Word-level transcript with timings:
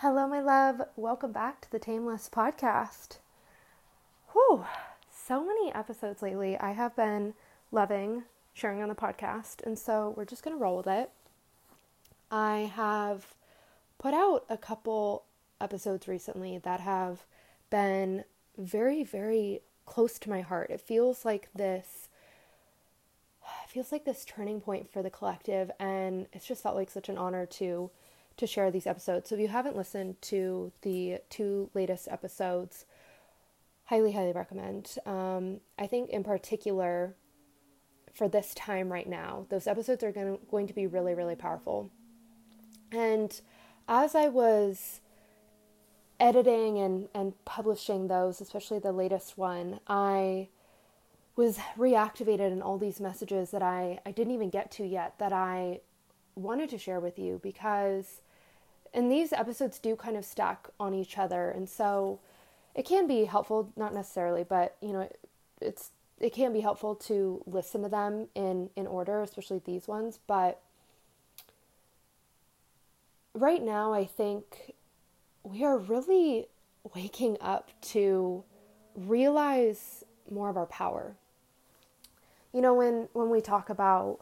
Hello, 0.00 0.28
my 0.28 0.42
love. 0.42 0.82
Welcome 0.94 1.32
back 1.32 1.62
to 1.62 1.70
the 1.70 1.78
Tameless 1.78 2.28
podcast. 2.30 3.16
Whew, 4.32 4.66
so 5.10 5.42
many 5.42 5.72
episodes 5.72 6.20
lately. 6.20 6.54
I 6.58 6.72
have 6.72 6.94
been 6.94 7.32
loving 7.72 8.24
sharing 8.52 8.82
on 8.82 8.90
the 8.90 8.94
podcast, 8.94 9.64
and 9.64 9.78
so 9.78 10.12
we're 10.14 10.26
just 10.26 10.42
going 10.42 10.54
to 10.54 10.62
roll 10.62 10.76
with 10.76 10.86
it. 10.86 11.08
I 12.30 12.70
have 12.76 13.36
put 13.96 14.12
out 14.12 14.44
a 14.50 14.58
couple 14.58 15.24
episodes 15.62 16.06
recently 16.06 16.58
that 16.58 16.80
have 16.80 17.24
been 17.70 18.24
very, 18.58 19.02
very 19.02 19.62
close 19.86 20.18
to 20.18 20.28
my 20.28 20.42
heart. 20.42 20.68
It 20.68 20.82
feels 20.82 21.24
like 21.24 21.48
this 21.54 22.10
it 23.64 23.70
feels 23.70 23.92
like 23.92 24.04
this 24.04 24.26
turning 24.26 24.60
point 24.60 24.92
for 24.92 25.02
the 25.02 25.08
collective 25.08 25.70
and 25.80 26.26
it's 26.34 26.46
just 26.46 26.62
felt 26.62 26.76
like 26.76 26.90
such 26.90 27.08
an 27.08 27.16
honor 27.16 27.46
to 27.46 27.90
to 28.36 28.46
share 28.46 28.70
these 28.70 28.86
episodes. 28.86 29.28
So 29.28 29.34
if 29.34 29.40
you 29.40 29.48
haven't 29.48 29.76
listened 29.76 30.20
to 30.22 30.72
the 30.82 31.18
two 31.30 31.70
latest 31.74 32.08
episodes, 32.10 32.84
highly 33.84 34.12
highly 34.12 34.32
recommend. 34.32 34.96
Um, 35.06 35.60
I 35.78 35.86
think 35.86 36.10
in 36.10 36.22
particular 36.24 37.14
for 38.14 38.28
this 38.28 38.54
time 38.54 38.92
right 38.92 39.08
now, 39.08 39.46
those 39.50 39.66
episodes 39.66 40.02
are 40.02 40.12
going 40.12 40.38
to, 40.38 40.44
going 40.50 40.66
to 40.66 40.74
be 40.74 40.86
really 40.86 41.14
really 41.14 41.36
powerful. 41.36 41.90
And 42.92 43.40
as 43.88 44.14
I 44.14 44.28
was 44.28 45.00
editing 46.18 46.78
and, 46.78 47.08
and 47.14 47.32
publishing 47.44 48.08
those, 48.08 48.40
especially 48.40 48.78
the 48.78 48.92
latest 48.92 49.36
one, 49.36 49.80
I 49.86 50.48
was 51.36 51.58
reactivated 51.76 52.50
in 52.50 52.62
all 52.62 52.78
these 52.78 53.00
messages 53.00 53.50
that 53.50 53.62
I, 53.62 54.00
I 54.06 54.10
didn't 54.10 54.32
even 54.32 54.48
get 54.48 54.70
to 54.72 54.86
yet 54.86 55.18
that 55.18 55.32
I 55.32 55.80
wanted 56.34 56.70
to 56.70 56.78
share 56.78 57.00
with 57.00 57.18
you 57.18 57.40
because 57.42 58.22
and 58.96 59.10
these 59.10 59.32
episodes 59.32 59.78
do 59.78 59.94
kind 59.94 60.16
of 60.16 60.24
stack 60.24 60.68
on 60.80 60.92
each 60.92 61.16
other 61.18 61.50
and 61.50 61.68
so 61.68 62.18
it 62.74 62.84
can 62.84 63.06
be 63.06 63.26
helpful 63.26 63.72
not 63.76 63.94
necessarily 63.94 64.42
but 64.42 64.76
you 64.82 64.92
know 64.92 65.00
it, 65.00 65.18
it's 65.60 65.90
it 66.18 66.32
can 66.32 66.52
be 66.52 66.60
helpful 66.60 66.96
to 66.96 67.40
listen 67.46 67.82
to 67.82 67.88
them 67.88 68.26
in 68.34 68.68
in 68.74 68.88
order 68.88 69.22
especially 69.22 69.60
these 69.64 69.86
ones 69.86 70.18
but 70.26 70.60
right 73.34 73.62
now 73.62 73.92
i 73.92 74.04
think 74.04 74.74
we 75.44 75.62
are 75.62 75.78
really 75.78 76.46
waking 76.94 77.36
up 77.40 77.70
to 77.80 78.42
realize 78.96 80.04
more 80.30 80.48
of 80.48 80.56
our 80.56 80.66
power. 80.66 81.14
You 82.52 82.60
know, 82.60 82.74
when, 82.74 83.08
when 83.12 83.30
we 83.30 83.40
talk 83.40 83.68
about 83.70 84.20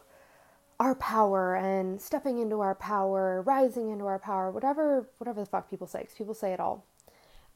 our 0.79 0.95
power 0.95 1.55
and 1.55 2.01
stepping 2.01 2.39
into 2.39 2.59
our 2.59 2.75
power, 2.75 3.41
rising 3.41 3.91
into 3.91 4.05
our 4.05 4.19
power, 4.19 4.51
whatever 4.51 5.07
whatever 5.17 5.39
the 5.39 5.45
fuck 5.45 5.69
people 5.69 5.87
say, 5.87 5.99
because 5.99 6.15
people 6.15 6.33
say 6.33 6.53
it 6.53 6.59
all. 6.59 6.85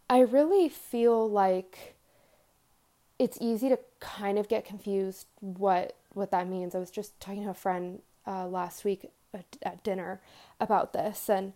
I 0.09 0.19
really 0.21 0.69
feel 0.69 1.29
like 1.29 1.95
it's 3.17 3.37
easy 3.41 3.69
to 3.69 3.79
kind 3.99 4.39
of 4.39 4.47
get 4.47 4.65
confused 4.65 5.27
what 5.39 5.95
what 6.13 6.31
that 6.31 6.47
means. 6.47 6.75
I 6.75 6.79
was 6.79 6.91
just 6.91 7.19
talking 7.19 7.43
to 7.43 7.49
a 7.49 7.53
friend 7.53 8.01
uh, 8.25 8.47
last 8.47 8.83
week 8.85 9.11
at, 9.33 9.45
at 9.61 9.83
dinner 9.83 10.21
about 10.59 10.93
this, 10.93 11.29
and 11.29 11.53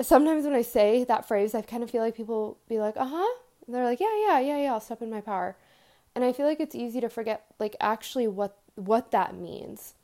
sometimes 0.00 0.44
when 0.44 0.54
I 0.54 0.62
say 0.62 1.04
that 1.04 1.26
phrase, 1.26 1.54
I 1.54 1.62
kind 1.62 1.82
of 1.82 1.90
feel 1.90 2.02
like 2.02 2.16
people 2.16 2.58
be 2.68 2.78
like, 2.78 2.96
uh 2.96 3.06
huh. 3.06 3.38
They're 3.68 3.82
like, 3.82 3.98
yeah, 3.98 4.16
yeah, 4.26 4.38
yeah, 4.38 4.58
yeah, 4.58 4.72
I'll 4.72 4.80
step 4.80 5.02
in 5.02 5.10
my 5.10 5.20
power. 5.20 5.56
And 6.14 6.22
I 6.22 6.32
feel 6.32 6.46
like 6.46 6.60
it's 6.60 6.76
easy 6.76 7.00
to 7.00 7.08
forget, 7.08 7.46
like, 7.58 7.74
actually 7.80 8.28
what, 8.28 8.56
what 8.76 9.10
that 9.10 9.34
means. 9.34 9.94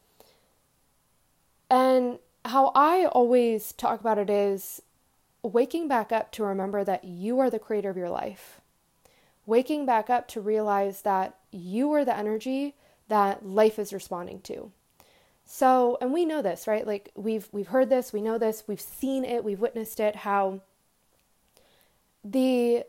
And 1.72 2.18
how 2.44 2.70
I 2.74 3.06
always 3.06 3.72
talk 3.72 3.98
about 3.98 4.18
it 4.18 4.28
is 4.28 4.82
waking 5.42 5.88
back 5.88 6.12
up 6.12 6.30
to 6.32 6.44
remember 6.44 6.84
that 6.84 7.04
you 7.04 7.38
are 7.38 7.48
the 7.48 7.58
creator 7.58 7.88
of 7.88 7.96
your 7.96 8.10
life. 8.10 8.60
Waking 9.46 9.86
back 9.86 10.10
up 10.10 10.28
to 10.28 10.40
realize 10.42 11.00
that 11.00 11.38
you 11.50 11.90
are 11.92 12.04
the 12.04 12.14
energy 12.14 12.74
that 13.08 13.46
life 13.46 13.78
is 13.78 13.94
responding 13.94 14.42
to. 14.42 14.70
So, 15.46 15.96
and 16.02 16.12
we 16.12 16.26
know 16.26 16.42
this, 16.42 16.68
right? 16.68 16.86
Like 16.86 17.10
we've 17.14 17.48
we've 17.52 17.68
heard 17.68 17.88
this, 17.88 18.12
we 18.12 18.20
know 18.20 18.36
this, 18.36 18.64
we've 18.66 18.78
seen 18.78 19.24
it, 19.24 19.42
we've 19.42 19.58
witnessed 19.58 19.98
it 19.98 20.16
how 20.16 20.60
the 22.22 22.84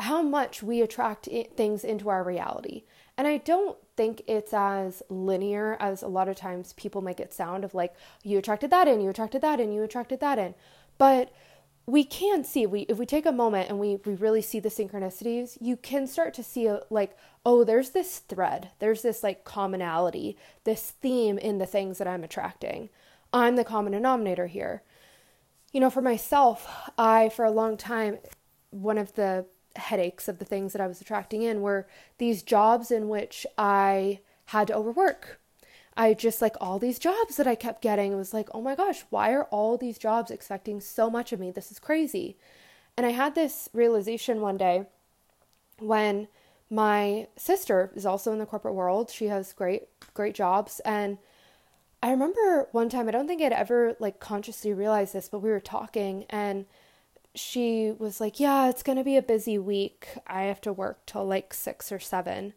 how 0.00 0.22
much 0.22 0.62
we 0.62 0.80
attract 0.80 1.28
things 1.56 1.84
into 1.84 2.08
our 2.08 2.24
reality. 2.24 2.84
And 3.16 3.28
I 3.28 3.36
don't 3.36 3.76
think 3.96 4.22
it's 4.26 4.54
as 4.54 5.02
linear 5.10 5.76
as 5.78 6.02
a 6.02 6.08
lot 6.08 6.28
of 6.28 6.36
times 6.36 6.72
people 6.72 7.02
make 7.02 7.20
it 7.20 7.34
sound 7.34 7.64
of 7.64 7.74
like 7.74 7.94
you 8.22 8.38
attracted 8.38 8.70
that 8.70 8.88
in, 8.88 9.00
you 9.00 9.10
attracted 9.10 9.42
that 9.42 9.60
in, 9.60 9.72
you 9.72 9.82
attracted 9.82 10.20
that 10.20 10.38
in. 10.38 10.54
But 10.96 11.32
we 11.86 12.04
can 12.04 12.44
see 12.44 12.66
we 12.66 12.82
if 12.82 12.98
we 12.98 13.06
take 13.06 13.26
a 13.26 13.32
moment 13.32 13.68
and 13.68 13.78
we 13.78 13.96
we 14.04 14.14
really 14.14 14.42
see 14.42 14.60
the 14.60 14.68
synchronicities 14.68 15.58
you 15.60 15.76
can 15.76 16.06
start 16.06 16.32
to 16.32 16.42
see 16.42 16.66
a, 16.66 16.80
like 16.88 17.16
oh 17.44 17.64
there's 17.64 17.90
this 17.90 18.20
thread 18.20 18.70
there's 18.78 19.02
this 19.02 19.22
like 19.22 19.44
commonality 19.44 20.36
this 20.64 20.90
theme 20.90 21.36
in 21.38 21.58
the 21.58 21.66
things 21.66 21.98
that 21.98 22.06
i'm 22.06 22.22
attracting 22.22 22.88
i'm 23.32 23.56
the 23.56 23.64
common 23.64 23.92
denominator 23.92 24.46
here 24.46 24.82
you 25.72 25.80
know 25.80 25.90
for 25.90 26.02
myself 26.02 26.68
i 26.96 27.28
for 27.30 27.44
a 27.44 27.50
long 27.50 27.76
time 27.76 28.18
one 28.70 28.98
of 28.98 29.14
the 29.14 29.44
headaches 29.76 30.28
of 30.28 30.38
the 30.38 30.44
things 30.44 30.72
that 30.72 30.80
i 30.82 30.86
was 30.86 31.00
attracting 31.00 31.42
in 31.42 31.60
were 31.60 31.86
these 32.18 32.42
jobs 32.42 32.90
in 32.90 33.08
which 33.08 33.46
i 33.56 34.20
had 34.46 34.66
to 34.66 34.74
overwork 34.74 35.40
I 35.96 36.14
just 36.14 36.40
like 36.40 36.56
all 36.60 36.78
these 36.78 36.98
jobs 36.98 37.36
that 37.36 37.46
I 37.46 37.54
kept 37.54 37.82
getting. 37.82 38.12
It 38.12 38.16
was 38.16 38.32
like, 38.32 38.48
oh 38.54 38.62
my 38.62 38.74
gosh, 38.74 39.04
why 39.10 39.32
are 39.32 39.44
all 39.44 39.76
these 39.76 39.98
jobs 39.98 40.30
expecting 40.30 40.80
so 40.80 41.10
much 41.10 41.32
of 41.32 41.40
me? 41.40 41.50
This 41.50 41.70
is 41.70 41.78
crazy. 41.78 42.38
And 42.96 43.04
I 43.04 43.10
had 43.10 43.34
this 43.34 43.68
realization 43.72 44.40
one 44.40 44.56
day 44.56 44.86
when 45.78 46.28
my 46.70 47.26
sister 47.36 47.90
is 47.94 48.06
also 48.06 48.32
in 48.32 48.38
the 48.38 48.46
corporate 48.46 48.74
world. 48.74 49.10
She 49.10 49.26
has 49.26 49.52
great, 49.52 49.88
great 50.14 50.34
jobs. 50.34 50.80
And 50.84 51.18
I 52.02 52.10
remember 52.10 52.68
one 52.72 52.88
time, 52.88 53.08
I 53.08 53.10
don't 53.10 53.26
think 53.26 53.42
I'd 53.42 53.52
ever 53.52 53.96
like 53.98 54.20
consciously 54.20 54.72
realized 54.72 55.12
this, 55.12 55.28
but 55.28 55.40
we 55.40 55.50
were 55.50 55.60
talking 55.60 56.24
and 56.30 56.66
she 57.34 57.92
was 57.98 58.20
like, 58.20 58.40
Yeah, 58.40 58.68
it's 58.68 58.82
going 58.82 58.98
to 58.98 59.04
be 59.04 59.16
a 59.16 59.22
busy 59.22 59.58
week. 59.58 60.08
I 60.26 60.42
have 60.44 60.60
to 60.62 60.72
work 60.72 61.06
till 61.06 61.24
like 61.24 61.54
six 61.54 61.92
or 61.92 61.98
seven. 61.98 62.54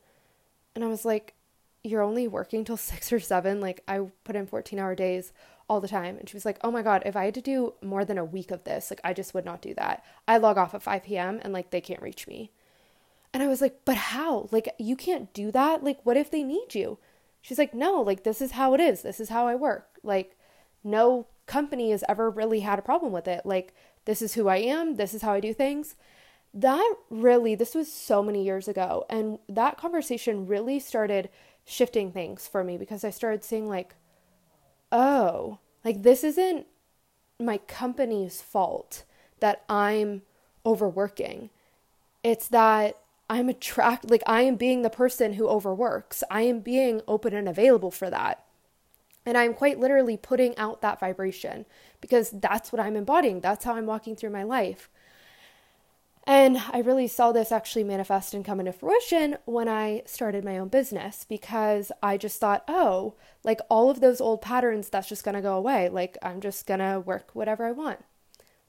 And 0.75 0.83
I 0.83 0.87
was 0.87 1.05
like, 1.05 1.35
you're 1.83 2.01
only 2.01 2.27
working 2.27 2.63
till 2.63 2.77
six 2.77 3.11
or 3.11 3.19
seven. 3.19 3.61
Like 3.61 3.83
I 3.87 4.01
put 4.23 4.35
in 4.35 4.47
14 4.47 4.79
hour 4.79 4.95
days 4.95 5.33
all 5.69 5.81
the 5.81 5.87
time. 5.87 6.17
And 6.17 6.27
she 6.27 6.35
was 6.35 6.45
like, 6.45 6.57
oh 6.63 6.71
my 6.71 6.81
God, 6.81 7.03
if 7.05 7.15
I 7.15 7.25
had 7.25 7.33
to 7.35 7.41
do 7.41 7.73
more 7.81 8.05
than 8.05 8.17
a 8.17 8.25
week 8.25 8.51
of 8.51 8.63
this, 8.63 8.89
like 8.89 9.01
I 9.03 9.13
just 9.13 9.33
would 9.33 9.45
not 9.45 9.61
do 9.61 9.73
that. 9.75 10.03
I 10.27 10.37
log 10.37 10.57
off 10.57 10.73
at 10.73 10.83
5 10.83 11.03
p.m. 11.03 11.39
and 11.41 11.53
like 11.53 11.69
they 11.69 11.81
can't 11.81 12.01
reach 12.01 12.27
me. 12.27 12.51
And 13.33 13.41
I 13.41 13.47
was 13.47 13.61
like, 13.61 13.81
but 13.85 13.97
how? 13.97 14.47
Like 14.51 14.69
you 14.77 14.95
can't 14.95 15.33
do 15.33 15.51
that. 15.51 15.83
Like 15.83 15.99
what 16.03 16.17
if 16.17 16.31
they 16.31 16.43
need 16.43 16.75
you? 16.75 16.99
She's 17.41 17.57
like, 17.57 17.73
no, 17.73 18.01
like 18.01 18.23
this 18.23 18.41
is 18.41 18.51
how 18.51 18.73
it 18.73 18.79
is. 18.79 19.01
This 19.01 19.19
is 19.19 19.29
how 19.29 19.47
I 19.47 19.55
work. 19.55 19.97
Like 20.03 20.37
no 20.83 21.27
company 21.45 21.91
has 21.91 22.03
ever 22.07 22.29
really 22.29 22.61
had 22.61 22.79
a 22.79 22.83
problem 22.83 23.11
with 23.11 23.27
it. 23.27 23.45
Like 23.45 23.73
this 24.05 24.21
is 24.21 24.33
who 24.33 24.47
I 24.47 24.57
am. 24.57 24.95
This 24.95 25.13
is 25.13 25.21
how 25.21 25.33
I 25.33 25.39
do 25.39 25.53
things. 25.53 25.95
That 26.53 26.95
really, 27.09 27.55
this 27.55 27.73
was 27.73 27.91
so 27.91 28.21
many 28.21 28.43
years 28.43 28.67
ago. 28.67 29.05
And 29.09 29.39
that 29.49 29.77
conversation 29.77 30.45
really 30.45 30.79
started 30.79 31.29
shifting 31.65 32.11
things 32.11 32.47
for 32.47 32.63
me 32.63 32.77
because 32.77 33.03
I 33.03 33.09
started 33.09 33.43
seeing 33.43 33.67
like, 33.67 33.95
oh, 34.91 35.59
like 35.83 36.03
this 36.03 36.23
isn't 36.23 36.67
my 37.39 37.57
company's 37.57 38.41
fault 38.41 39.03
that 39.39 39.63
I'm 39.67 40.21
overworking. 40.65 41.49
It's 42.23 42.47
that 42.49 42.97
I'm 43.29 43.49
attract 43.49 44.09
like 44.09 44.23
I 44.27 44.41
am 44.43 44.55
being 44.55 44.81
the 44.81 44.89
person 44.89 45.33
who 45.33 45.47
overworks. 45.47 46.23
I 46.29 46.43
am 46.43 46.59
being 46.59 47.01
open 47.07 47.33
and 47.33 47.49
available 47.49 47.91
for 47.91 48.09
that. 48.09 48.45
And 49.25 49.37
I'm 49.37 49.53
quite 49.53 49.79
literally 49.79 50.17
putting 50.17 50.57
out 50.57 50.81
that 50.81 50.99
vibration 50.99 51.65
because 52.01 52.31
that's 52.31 52.71
what 52.71 52.79
I'm 52.81 52.95
embodying. 52.95 53.39
That's 53.39 53.63
how 53.63 53.75
I'm 53.75 53.85
walking 53.85 54.15
through 54.15 54.31
my 54.31 54.43
life. 54.43 54.89
And 56.25 56.57
I 56.71 56.79
really 56.79 57.07
saw 57.07 57.31
this 57.31 57.51
actually 57.51 57.83
manifest 57.83 58.33
and 58.33 58.45
come 58.45 58.59
into 58.59 58.71
fruition 58.71 59.37
when 59.45 59.67
I 59.67 60.03
started 60.05 60.45
my 60.45 60.57
own 60.57 60.69
business 60.69 61.25
because 61.27 61.91
I 62.01 62.17
just 62.17 62.39
thought, 62.39 62.63
oh, 62.67 63.15
like 63.43 63.59
all 63.69 63.89
of 63.89 63.99
those 63.99 64.21
old 64.21 64.41
patterns, 64.41 64.87
that's 64.87 65.09
just 65.09 65.25
to 65.35 65.41
go 65.41 65.57
away. 65.57 65.89
Like 65.89 66.17
I'm 66.21 66.39
just 66.39 66.65
to 66.79 67.03
work 67.05 67.31
whatever 67.33 67.65
I 67.65 67.71
want. 67.71 67.99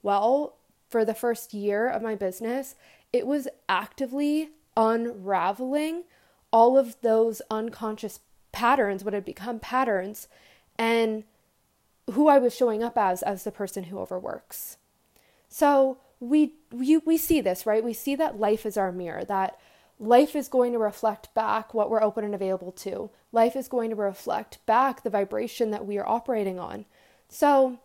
Well, 0.03 0.57
for 0.89 1.05
the 1.05 1.15
first 1.15 1.55
year 1.55 1.89
of 1.89 2.03
my 2.03 2.17
business, 2.17 2.75
it 3.13 3.27
was 3.27 3.47
actively 3.69 4.51
unraveling 4.77 6.05
all 6.53 6.77
of 6.77 7.01
those 7.03 7.41
unconscious 7.51 8.19
patterns, 8.55 9.03
what 9.05 9.13
had 9.13 9.25
become 9.25 9.59
patterns, 9.59 10.29
and 10.79 11.25
who 12.13 12.29
I 12.29 12.39
was 12.39 12.55
showing 12.55 12.83
up 12.83 12.97
as, 12.97 13.23
as 13.23 13.45
the 13.45 13.51
person 13.51 13.85
who 13.85 13.99
overworks. 13.99 14.79
So, 15.49 15.99
we, 16.21 16.55
we 16.73 16.97
we 16.99 17.17
see 17.19 17.41
this, 17.41 17.67
right? 17.67 17.85
We 17.85 17.93
see 17.93 18.15
that 18.15 18.41
life 18.41 18.65
is 18.65 18.77
our 18.77 18.93
mirror, 18.93 19.25
that 19.25 19.59
life 19.99 20.35
is 20.35 20.49
going 20.49 20.73
to 20.73 20.79
reflect 20.79 21.35
back 21.35 21.75
what 21.75 21.91
we're 21.91 22.03
open 22.03 22.25
and 22.25 22.35
available 22.35 22.73
to. 22.73 23.11
Life 23.33 23.57
is 23.57 23.69
going 23.69 23.91
to 23.91 23.97
reflect 23.97 24.65
back 24.65 25.03
the 25.03 25.11
vibration 25.11 25.71
that 25.73 25.87
we 25.87 25.99
are 25.99 26.07
operating 26.07 26.59
on. 26.59 26.87
So 27.29 27.79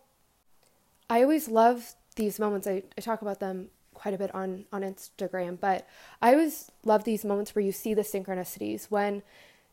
I 1.08 1.22
always 1.22 1.48
love 1.48 1.94
these 2.16 2.38
moments. 2.38 2.66
I, 2.66 2.84
I 2.96 3.00
talk 3.00 3.20
about 3.20 3.40
them 3.40 3.68
quite 3.94 4.14
a 4.14 4.18
bit 4.18 4.34
on 4.34 4.64
on 4.72 4.82
Instagram, 4.82 5.58
but 5.60 5.86
I 6.22 6.32
always 6.32 6.70
love 6.84 7.04
these 7.04 7.24
moments 7.24 7.54
where 7.54 7.64
you 7.64 7.72
see 7.72 7.94
the 7.94 8.02
synchronicities 8.02 8.86
when 8.90 9.22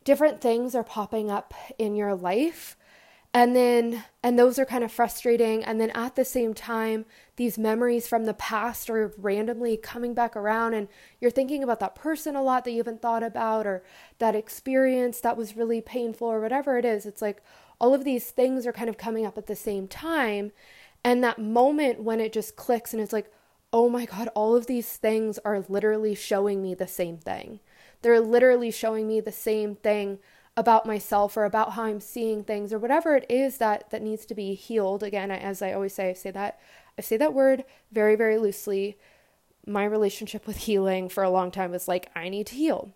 different 0.08 0.40
things 0.40 0.74
are 0.74 0.86
popping 0.86 1.30
up 1.30 1.54
in 1.78 1.94
your 1.94 2.16
life. 2.16 2.78
And 3.34 3.54
then 3.54 4.06
and 4.24 4.40
those 4.40 4.58
are 4.58 4.64
kind 4.64 4.86
of 4.86 4.92
frustrating. 4.92 5.66
And 5.66 5.82
then 5.82 5.90
at 5.90 6.16
the 6.16 6.24
same 6.24 6.54
time 6.54 7.04
these 7.36 7.58
memories 7.58 8.08
from 8.08 8.24
the 8.24 8.34
past 8.34 8.90
are 8.90 9.14
randomly 9.18 9.76
coming 9.76 10.14
back 10.14 10.38
around 10.38 10.76
and 10.76 10.88
you're 11.20 11.30
thinking 11.30 11.62
about 11.62 11.82
that 11.82 11.94
person 11.94 12.38
a 12.38 12.42
lot 12.42 12.64
that 12.64 12.72
you 12.72 12.78
haven't 12.78 13.02
thought 13.02 13.22
about 13.22 13.68
or 13.68 13.84
that 14.20 14.34
experience 14.34 15.20
that 15.20 15.36
was 15.36 15.58
really 15.58 15.82
painful 15.82 16.30
or 16.30 16.40
whatever 16.40 16.78
it 16.78 16.86
is. 16.86 17.06
It's 17.06 17.22
like 17.22 17.44
all 17.78 17.94
of 17.94 18.06
these 18.06 18.32
things 18.32 18.66
are 18.66 18.72
kind 18.72 18.88
of 18.88 18.98
coming 18.98 19.26
up 19.26 19.38
at 19.38 19.48
the 19.48 19.58
same 19.58 19.90
time. 19.90 20.54
And 21.04 21.22
that 21.22 21.38
moment 21.38 22.02
when 22.02 22.22
it 22.22 22.32
just 22.32 22.56
clicks 22.56 22.94
and 22.94 23.02
it's 23.02 23.12
like 23.12 23.30
oh 23.74 23.90
my 23.90 24.06
god 24.06 24.30
all 24.36 24.56
of 24.56 24.68
these 24.68 24.96
things 24.96 25.38
are 25.40 25.66
literally 25.68 26.16
showing 26.16 26.62
me 26.62 26.74
the 26.74 26.88
same 26.88 27.18
thing 27.18 27.60
they're 28.08 28.22
literally 28.22 28.72
showing 28.72 29.06
me 29.06 29.20
the 29.20 29.34
same 29.34 29.76
thing 29.76 30.18
about 30.56 30.86
myself 30.86 31.36
or 31.36 31.44
about 31.44 31.74
how 31.74 31.84
I'm 31.84 32.00
seeing 32.00 32.42
things 32.42 32.72
or 32.72 32.80
whatever 32.80 33.18
it 33.18 33.26
is 33.28 33.58
that 33.58 33.90
that 33.90 34.02
needs 34.02 34.26
to 34.28 34.34
be 34.34 34.54
healed. 34.54 35.04
Again, 35.04 35.30
as 35.30 35.62
I 35.62 35.74
always 35.74 35.94
say, 35.94 36.12
I 36.12 36.14
say 36.14 36.32
that 36.32 36.58
I 36.98 37.02
say 37.02 37.18
that 37.18 37.34
word 37.34 37.66
very 37.92 38.16
very 38.16 38.38
loosely. 38.38 38.98
My 39.66 39.84
relationship 39.84 40.48
with 40.48 40.56
healing 40.56 41.10
for 41.10 41.22
a 41.22 41.30
long 41.30 41.52
time 41.52 41.72
was 41.72 41.90
like 41.90 42.10
I 42.16 42.30
need 42.30 42.48
to 42.48 42.56
heal. 42.56 42.94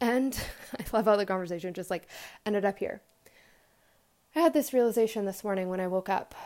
And 0.00 0.40
I 0.78 0.84
love 0.92 1.06
how 1.06 1.16
the 1.16 1.26
conversation 1.26 1.74
just 1.74 1.90
like 1.90 2.06
ended 2.46 2.64
up 2.64 2.78
here. 2.78 3.02
I 4.36 4.38
had 4.42 4.54
this 4.54 4.72
realization 4.72 5.24
this 5.24 5.42
morning 5.42 5.68
when 5.68 5.80
I 5.80 5.88
woke 5.88 6.08
up. 6.08 6.36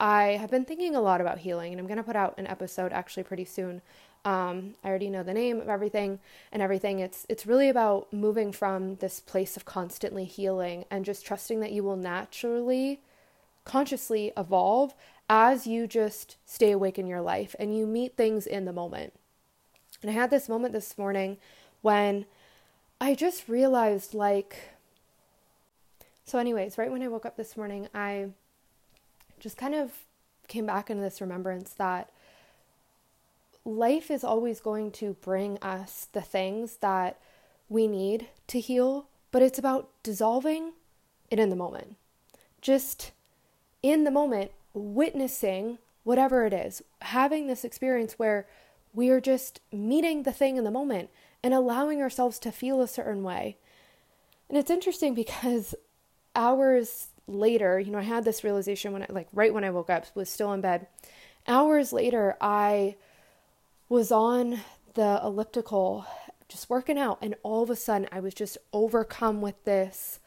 I 0.00 0.38
have 0.40 0.50
been 0.50 0.64
thinking 0.64 0.96
a 0.96 1.02
lot 1.02 1.20
about 1.20 1.40
healing, 1.40 1.72
and 1.72 1.80
I'm 1.80 1.86
going 1.86 1.98
to 1.98 2.02
put 2.02 2.16
out 2.16 2.38
an 2.38 2.46
episode 2.46 2.94
actually 2.94 3.24
pretty 3.24 3.44
soon 3.44 3.82
um, 4.24 4.74
I 4.84 4.88
already 4.88 5.10
know 5.10 5.22
the 5.22 5.34
name 5.34 5.60
of 5.60 5.68
everything 5.68 6.18
and 6.52 6.62
everything. 6.62 6.98
It's 6.98 7.24
it's 7.28 7.46
really 7.46 7.68
about 7.68 8.12
moving 8.12 8.52
from 8.52 8.96
this 8.96 9.20
place 9.20 9.56
of 9.56 9.64
constantly 9.64 10.24
healing 10.24 10.84
and 10.90 11.04
just 11.04 11.24
trusting 11.24 11.60
that 11.60 11.72
you 11.72 11.82
will 11.82 11.96
naturally, 11.96 13.00
consciously 13.64 14.32
evolve 14.36 14.94
as 15.30 15.66
you 15.66 15.86
just 15.86 16.36
stay 16.46 16.72
awake 16.72 16.98
in 16.98 17.06
your 17.06 17.20
life 17.20 17.54
and 17.58 17.76
you 17.76 17.86
meet 17.86 18.16
things 18.16 18.46
in 18.46 18.64
the 18.64 18.72
moment. 18.72 19.12
And 20.02 20.10
I 20.10 20.14
had 20.14 20.30
this 20.30 20.48
moment 20.48 20.72
this 20.72 20.96
morning 20.96 21.38
when 21.82 22.26
I 23.00 23.14
just 23.14 23.48
realized 23.48 24.14
like 24.14 24.56
so 26.24 26.38
anyways, 26.38 26.76
right 26.76 26.90
when 26.90 27.02
I 27.02 27.08
woke 27.08 27.24
up 27.24 27.38
this 27.38 27.56
morning, 27.56 27.88
I 27.94 28.28
just 29.40 29.56
kind 29.56 29.74
of 29.74 29.92
came 30.46 30.66
back 30.66 30.90
into 30.90 31.02
this 31.02 31.22
remembrance 31.22 31.70
that 31.74 32.10
life 33.68 34.10
is 34.10 34.24
always 34.24 34.60
going 34.60 34.90
to 34.90 35.12
bring 35.20 35.58
us 35.58 36.08
the 36.12 36.22
things 36.22 36.76
that 36.76 37.18
we 37.68 37.86
need 37.86 38.28
to 38.46 38.60
heal, 38.60 39.06
but 39.30 39.42
it's 39.42 39.58
about 39.58 39.90
dissolving 40.02 40.72
it 41.30 41.38
in 41.38 41.50
the 41.50 41.56
moment. 41.56 41.96
Just 42.62 43.12
in 43.82 44.04
the 44.04 44.10
moment, 44.10 44.52
witnessing 44.72 45.78
whatever 46.02 46.46
it 46.46 46.54
is, 46.54 46.82
having 47.02 47.46
this 47.46 47.62
experience 47.62 48.14
where 48.18 48.46
we 48.94 49.10
are 49.10 49.20
just 49.20 49.60
meeting 49.70 50.22
the 50.22 50.32
thing 50.32 50.56
in 50.56 50.64
the 50.64 50.70
moment 50.70 51.10
and 51.42 51.52
allowing 51.52 52.00
ourselves 52.00 52.38
to 52.38 52.50
feel 52.50 52.80
a 52.80 52.88
certain 52.88 53.22
way. 53.22 53.58
And 54.48 54.56
it's 54.56 54.70
interesting 54.70 55.12
because 55.12 55.74
hours 56.34 57.08
later, 57.26 57.78
you 57.78 57.92
know, 57.92 57.98
I 57.98 58.02
had 58.02 58.24
this 58.24 58.42
realization 58.42 58.94
when 58.94 59.02
I, 59.02 59.06
like, 59.10 59.28
right 59.34 59.52
when 59.52 59.64
I 59.64 59.70
woke 59.70 59.90
up, 59.90 60.06
was 60.14 60.30
still 60.30 60.54
in 60.54 60.62
bed. 60.62 60.86
Hours 61.46 61.92
later, 61.92 62.34
I 62.40 62.96
was 63.88 64.12
on 64.12 64.60
the 64.94 65.20
elliptical 65.22 66.06
just 66.48 66.70
working 66.70 66.98
out 66.98 67.18
and 67.20 67.34
all 67.42 67.62
of 67.62 67.70
a 67.70 67.76
sudden 67.76 68.08
I 68.10 68.20
was 68.20 68.34
just 68.34 68.58
overcome 68.72 69.40
with 69.40 69.62
this 69.64 70.18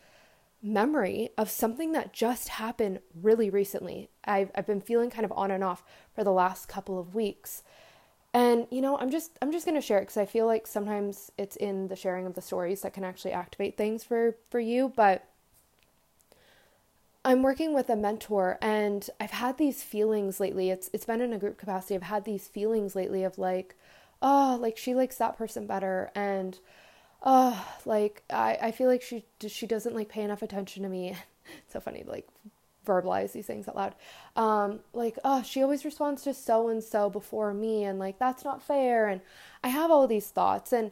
memory 0.61 1.29
of 1.37 1.49
something 1.49 1.91
that 1.93 2.13
just 2.13 2.49
happened 2.49 2.99
really 3.19 3.49
recently. 3.49 4.09
I've 4.23 4.51
I've 4.53 4.67
been 4.67 4.81
feeling 4.81 5.09
kind 5.09 5.25
of 5.25 5.31
on 5.31 5.51
and 5.51 5.63
off 5.63 5.83
for 6.13 6.23
the 6.23 6.31
last 6.31 6.67
couple 6.67 6.99
of 6.99 7.15
weeks. 7.15 7.63
And 8.33 8.67
you 8.69 8.81
know, 8.81 8.97
I'm 8.97 9.09
just 9.09 9.37
I'm 9.41 9.51
just 9.51 9.65
going 9.65 9.75
to 9.75 9.81
share 9.81 9.99
it 9.99 10.05
cuz 10.05 10.17
I 10.17 10.25
feel 10.25 10.45
like 10.45 10.67
sometimes 10.67 11.31
it's 11.37 11.55
in 11.55 11.87
the 11.87 11.95
sharing 11.95 12.25
of 12.27 12.35
the 12.35 12.41
stories 12.41 12.81
that 12.81 12.93
can 12.93 13.03
actually 13.03 13.33
activate 13.33 13.75
things 13.75 14.03
for 14.03 14.37
for 14.49 14.59
you, 14.59 14.89
but 14.95 15.23
I'm 17.23 17.43
working 17.43 17.73
with 17.73 17.89
a 17.89 17.95
mentor 17.95 18.57
and 18.61 19.07
I've 19.19 19.31
had 19.31 19.57
these 19.57 19.83
feelings 19.83 20.39
lately. 20.39 20.71
It's 20.71 20.89
it's 20.93 21.05
been 21.05 21.21
in 21.21 21.33
a 21.33 21.37
group 21.39 21.57
capacity. 21.57 21.95
I've 21.95 22.03
had 22.03 22.25
these 22.25 22.47
feelings 22.47 22.95
lately 22.95 23.23
of 23.23 23.37
like, 23.37 23.75
oh, 24.21 24.57
like 24.59 24.77
she 24.77 24.95
likes 24.95 25.17
that 25.17 25.37
person 25.37 25.67
better 25.67 26.11
and 26.15 26.57
oh, 27.23 27.67
like 27.85 28.23
I, 28.31 28.57
I 28.61 28.71
feel 28.71 28.87
like 28.87 29.03
she 29.03 29.25
she 29.47 29.67
doesn't 29.67 29.95
like 29.95 30.09
pay 30.09 30.23
enough 30.23 30.41
attention 30.41 30.83
to 30.83 30.89
me. 30.89 31.15
so 31.67 31.79
funny 31.79 32.03
to 32.03 32.09
like 32.09 32.27
verbalize 32.85 33.33
these 33.33 33.45
things 33.45 33.67
out 33.67 33.75
loud. 33.75 33.95
Um, 34.35 34.79
like, 34.93 35.19
oh, 35.23 35.43
she 35.43 35.61
always 35.61 35.85
responds 35.85 36.23
to 36.23 36.33
so 36.33 36.69
and 36.69 36.83
so 36.83 37.09
before 37.09 37.53
me 37.53 37.83
and 37.83 37.99
like 37.99 38.17
that's 38.17 38.43
not 38.43 38.63
fair 38.63 39.07
and 39.07 39.21
I 39.63 39.67
have 39.67 39.91
all 39.91 40.07
these 40.07 40.29
thoughts 40.29 40.73
and 40.73 40.91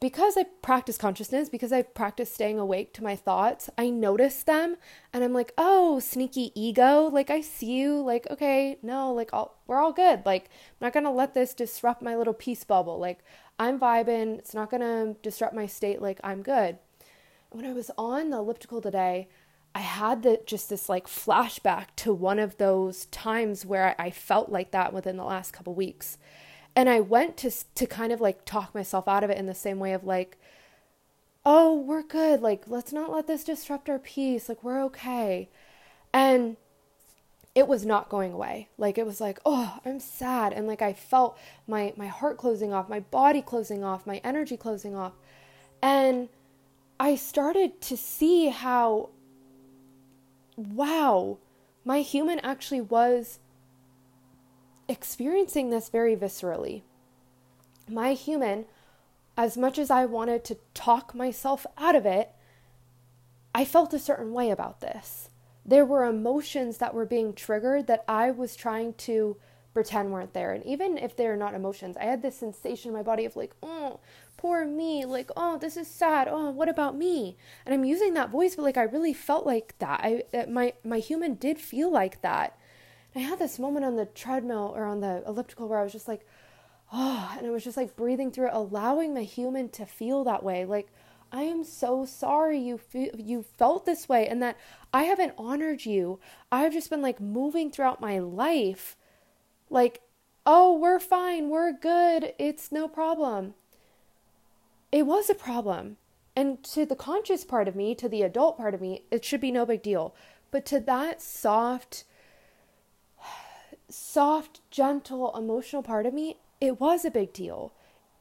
because 0.00 0.36
I 0.36 0.44
practice 0.62 0.96
consciousness, 0.98 1.48
because 1.48 1.72
I 1.72 1.82
practice 1.82 2.32
staying 2.32 2.58
awake 2.58 2.92
to 2.94 3.04
my 3.04 3.16
thoughts, 3.16 3.70
I 3.78 3.90
notice 3.90 4.42
them 4.42 4.76
and 5.12 5.22
I'm 5.22 5.32
like, 5.32 5.52
oh, 5.56 6.00
sneaky 6.00 6.52
ego. 6.54 7.08
Like, 7.12 7.30
I 7.30 7.40
see 7.40 7.72
you. 7.78 8.00
Like, 8.00 8.26
okay, 8.30 8.78
no, 8.82 9.12
like, 9.12 9.30
all, 9.32 9.60
we're 9.66 9.80
all 9.80 9.92
good. 9.92 10.24
Like, 10.26 10.44
I'm 10.44 10.86
not 10.86 10.92
going 10.92 11.04
to 11.04 11.10
let 11.10 11.34
this 11.34 11.54
disrupt 11.54 12.02
my 12.02 12.16
little 12.16 12.34
peace 12.34 12.64
bubble. 12.64 12.98
Like, 12.98 13.20
I'm 13.58 13.78
vibing. 13.78 14.38
It's 14.38 14.54
not 14.54 14.70
going 14.70 14.82
to 14.82 15.16
disrupt 15.22 15.54
my 15.54 15.66
state. 15.66 16.02
Like, 16.02 16.20
I'm 16.24 16.42
good. 16.42 16.78
When 17.50 17.64
I 17.64 17.72
was 17.72 17.90
on 17.96 18.30
the 18.30 18.38
elliptical 18.38 18.80
today, 18.80 19.28
I 19.74 19.80
had 19.80 20.22
the, 20.22 20.40
just 20.46 20.70
this 20.70 20.88
like 20.88 21.06
flashback 21.06 21.88
to 21.96 22.14
one 22.14 22.38
of 22.38 22.56
those 22.56 23.06
times 23.06 23.66
where 23.66 23.94
I 23.98 24.10
felt 24.10 24.48
like 24.48 24.70
that 24.70 24.94
within 24.94 25.18
the 25.18 25.24
last 25.24 25.52
couple 25.52 25.74
weeks 25.74 26.16
and 26.76 26.90
I 26.90 27.00
went 27.00 27.38
to 27.38 27.50
to 27.50 27.86
kind 27.86 28.12
of 28.12 28.20
like 28.20 28.44
talk 28.44 28.74
myself 28.74 29.08
out 29.08 29.24
of 29.24 29.30
it 29.30 29.38
in 29.38 29.46
the 29.46 29.54
same 29.54 29.78
way 29.78 29.94
of 29.94 30.04
like 30.04 30.36
oh 31.44 31.74
we're 31.74 32.02
good. 32.02 32.42
Like 32.42 32.64
let's 32.66 32.92
not 32.92 33.10
let 33.10 33.26
this 33.26 33.44
disrupt 33.44 33.88
our 33.88 33.98
peace. 33.98 34.48
Like 34.48 34.62
we're 34.62 34.82
okay. 34.84 35.48
And 36.12 36.56
it 37.54 37.66
was 37.66 37.86
not 37.86 38.10
going 38.10 38.32
away. 38.32 38.68
Like 38.76 38.98
it 38.98 39.06
was 39.06 39.20
like 39.20 39.40
oh 39.46 39.78
i'm 39.84 39.98
sad. 39.98 40.52
And 40.52 40.66
like 40.68 40.82
i 40.82 40.92
felt 40.92 41.38
my 41.66 41.94
my 41.96 42.08
heart 42.08 42.36
closing 42.36 42.72
off 42.74 42.88
my 42.90 43.00
body 43.00 43.40
closing 43.40 43.82
off 43.82 44.06
my 44.06 44.20
energy 44.22 44.58
closing 44.58 44.94
off. 44.94 45.14
And 45.82 46.28
i 47.00 47.14
started 47.16 47.80
to 47.82 47.96
see 47.96 48.48
how 48.48 49.10
wow 50.56 51.38
my 51.84 52.00
human 52.00 52.38
actually 52.40 52.80
was 52.80 53.38
experiencing 54.88 55.70
this 55.70 55.88
very 55.88 56.16
viscerally. 56.16 56.82
My 57.88 58.12
human, 58.12 58.66
as 59.36 59.56
much 59.56 59.78
as 59.78 59.90
I 59.90 60.04
wanted 60.06 60.44
to 60.44 60.58
talk 60.74 61.14
myself 61.14 61.66
out 61.78 61.94
of 61.94 62.06
it, 62.06 62.30
I 63.54 63.64
felt 63.64 63.94
a 63.94 63.98
certain 63.98 64.32
way 64.32 64.50
about 64.50 64.80
this. 64.80 65.30
There 65.64 65.84
were 65.84 66.04
emotions 66.04 66.78
that 66.78 66.94
were 66.94 67.06
being 67.06 67.32
triggered 67.32 67.86
that 67.86 68.04
I 68.06 68.30
was 68.30 68.54
trying 68.54 68.94
to 68.94 69.36
pretend 69.74 70.10
weren't 70.10 70.32
there. 70.32 70.52
And 70.52 70.64
even 70.64 70.96
if 70.96 71.16
they're 71.16 71.36
not 71.36 71.54
emotions, 71.54 71.96
I 71.96 72.04
had 72.04 72.22
this 72.22 72.38
sensation 72.38 72.90
in 72.90 72.96
my 72.96 73.02
body 73.02 73.24
of 73.24 73.36
like, 73.36 73.54
oh, 73.62 74.00
poor 74.36 74.64
me. 74.64 75.04
Like, 75.04 75.30
oh, 75.36 75.58
this 75.58 75.76
is 75.76 75.88
sad. 75.88 76.28
Oh, 76.30 76.50
what 76.50 76.68
about 76.68 76.96
me? 76.96 77.36
And 77.64 77.74
I'm 77.74 77.84
using 77.84 78.14
that 78.14 78.30
voice, 78.30 78.56
but 78.56 78.62
like 78.62 78.76
I 78.76 78.84
really 78.84 79.12
felt 79.12 79.44
like 79.44 79.74
that. 79.78 80.00
I 80.02 80.22
uh, 80.36 80.46
my 80.48 80.72
my 80.84 80.98
human 80.98 81.34
did 81.34 81.58
feel 81.58 81.90
like 81.90 82.22
that. 82.22 82.58
I 83.16 83.20
had 83.20 83.38
this 83.38 83.58
moment 83.58 83.84
on 83.84 83.96
the 83.96 84.06
treadmill 84.06 84.72
or 84.76 84.84
on 84.84 85.00
the 85.00 85.22
elliptical 85.26 85.68
where 85.68 85.78
I 85.78 85.84
was 85.84 85.92
just 85.92 86.08
like, 86.08 86.26
oh, 86.92 87.34
and 87.38 87.46
I 87.46 87.50
was 87.50 87.64
just 87.64 87.76
like 87.76 87.96
breathing 87.96 88.30
through 88.30 88.48
it, 88.48 88.54
allowing 88.54 89.14
the 89.14 89.22
human 89.22 89.68
to 89.70 89.86
feel 89.86 90.24
that 90.24 90.42
way. 90.42 90.64
Like, 90.64 90.88
I 91.32 91.42
am 91.42 91.64
so 91.64 92.04
sorry 92.04 92.58
you 92.58 92.78
feel, 92.78 93.10
you 93.16 93.42
felt 93.42 93.86
this 93.86 94.08
way 94.08 94.28
and 94.28 94.42
that 94.42 94.56
I 94.92 95.04
haven't 95.04 95.34
honored 95.36 95.84
you. 95.84 96.20
I've 96.52 96.72
just 96.72 96.90
been 96.90 97.02
like 97.02 97.20
moving 97.20 97.70
throughout 97.70 98.00
my 98.00 98.18
life 98.18 98.96
like, 99.68 100.02
"Oh, 100.44 100.78
we're 100.78 101.00
fine. 101.00 101.50
We're 101.50 101.72
good. 101.72 102.32
It's 102.38 102.70
no 102.70 102.86
problem." 102.86 103.54
It 104.92 105.04
was 105.04 105.28
a 105.28 105.34
problem. 105.34 105.96
And 106.36 106.62
to 106.64 106.86
the 106.86 106.94
conscious 106.94 107.44
part 107.44 107.66
of 107.66 107.74
me, 107.74 107.94
to 107.96 108.08
the 108.08 108.22
adult 108.22 108.56
part 108.56 108.74
of 108.74 108.80
me, 108.80 109.02
it 109.10 109.24
should 109.24 109.40
be 109.40 109.50
no 109.50 109.66
big 109.66 109.82
deal. 109.82 110.14
But 110.50 110.64
to 110.66 110.80
that 110.80 111.20
soft 111.20 112.04
soft, 113.88 114.60
gentle, 114.70 115.34
emotional 115.36 115.82
part 115.82 116.06
of 116.06 116.14
me, 116.14 116.36
it 116.60 116.80
was 116.80 117.04
a 117.04 117.10
big 117.10 117.32
deal. 117.32 117.72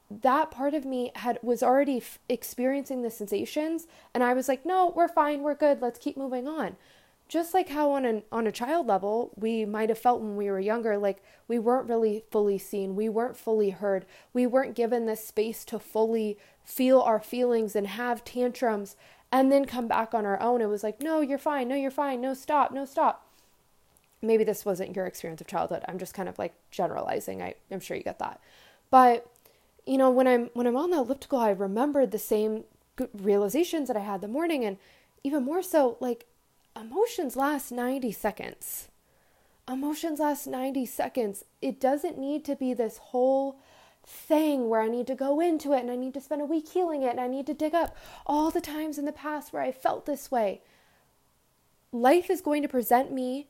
That 0.09 0.51
part 0.51 0.73
of 0.73 0.85
me 0.85 1.11
had 1.15 1.39
was 1.41 1.63
already 1.63 1.97
f- 1.97 2.19
experiencing 2.29 3.01
the 3.01 3.09
sensations 3.09 3.87
and 4.13 4.23
I 4.23 4.33
was 4.33 4.47
like, 4.47 4.65
"No, 4.65 4.93
we're 4.95 5.07
fine. 5.07 5.41
We're 5.41 5.55
good. 5.55 5.81
Let's 5.81 5.99
keep 5.99 6.15
moving 6.15 6.47
on." 6.47 6.77
just 7.27 7.53
like 7.53 7.69
how 7.69 7.91
on 7.91 8.05
an 8.05 8.23
on 8.31 8.45
a 8.45 8.51
child 8.51 8.85
level 8.85 9.31
we 9.35 9.65
might 9.65 9.89
have 9.89 9.97
felt 9.97 10.21
when 10.21 10.35
we 10.35 10.49
were 10.49 10.59
younger 10.59 10.97
like 10.97 11.23
we 11.47 11.57
weren't 11.57 11.89
really 11.89 12.23
fully 12.31 12.57
seen 12.57 12.95
we 12.95 13.09
weren't 13.09 13.37
fully 13.37 13.71
heard 13.71 14.05
we 14.33 14.45
weren't 14.45 14.75
given 14.75 15.05
the 15.05 15.15
space 15.15 15.65
to 15.65 15.79
fully 15.79 16.37
feel 16.63 17.01
our 17.01 17.19
feelings 17.19 17.75
and 17.75 17.87
have 17.87 18.23
tantrums 18.23 18.95
and 19.31 19.51
then 19.51 19.65
come 19.65 19.87
back 19.87 20.13
on 20.13 20.25
our 20.25 20.39
own 20.39 20.61
it 20.61 20.69
was 20.69 20.83
like 20.83 21.01
no 21.01 21.19
you're 21.21 21.37
fine 21.37 21.67
no 21.67 21.75
you're 21.75 21.91
fine 21.91 22.21
no 22.21 22.33
stop 22.33 22.71
no 22.71 22.85
stop 22.85 23.24
maybe 24.25 24.43
this 24.43 24.65
wasn't 24.65 24.95
your 24.95 25.05
experience 25.05 25.41
of 25.41 25.47
childhood 25.47 25.83
i'm 25.87 25.99
just 25.99 26.13
kind 26.13 26.29
of 26.29 26.37
like 26.39 26.53
generalizing 26.71 27.41
I, 27.41 27.55
i'm 27.71 27.79
sure 27.79 27.97
you 27.97 28.03
get 28.03 28.19
that 28.19 28.39
but 28.89 29.29
you 29.85 29.97
know 29.97 30.09
when 30.09 30.27
i'm 30.27 30.49
when 30.53 30.67
i'm 30.67 30.77
on 30.77 30.91
the 30.91 30.97
elliptical 30.97 31.39
i 31.39 31.49
remembered 31.49 32.11
the 32.11 32.19
same 32.19 32.63
realizations 33.13 33.87
that 33.87 33.97
i 33.97 34.01
had 34.01 34.21
the 34.21 34.27
morning 34.27 34.63
and 34.63 34.77
even 35.23 35.43
more 35.43 35.63
so 35.63 35.97
like 35.99 36.25
emotions 36.75 37.35
last 37.35 37.71
90 37.71 38.11
seconds. 38.11 38.89
Emotions 39.67 40.19
last 40.19 40.45
90 40.45 40.85
seconds. 40.85 41.43
It 41.61 41.79
doesn't 41.79 42.17
need 42.17 42.45
to 42.45 42.55
be 42.55 42.73
this 42.73 42.97
whole 42.97 43.59
thing 44.05 44.69
where 44.69 44.81
I 44.81 44.87
need 44.87 45.07
to 45.07 45.15
go 45.15 45.39
into 45.39 45.73
it 45.73 45.79
and 45.79 45.89
I 45.89 45.95
need 45.95 46.13
to 46.13 46.21
spend 46.21 46.41
a 46.41 46.45
week 46.45 46.69
healing 46.69 47.01
it 47.01 47.09
and 47.09 47.19
I 47.19 47.27
need 47.27 47.47
to 47.47 47.53
dig 47.53 47.73
up 47.73 47.95
all 48.25 48.51
the 48.51 48.61
times 48.61 48.99
in 48.99 49.05
the 49.05 49.11
past 49.11 49.51
where 49.51 49.63
I 49.63 49.71
felt 49.71 50.05
this 50.05 50.29
way. 50.29 50.61
Life 51.91 52.29
is 52.29 52.41
going 52.41 52.61
to 52.61 52.67
present 52.67 53.11
me 53.11 53.47